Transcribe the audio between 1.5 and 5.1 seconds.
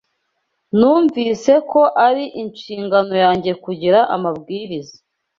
ko ari inshingano yanjye kugira amabwiriza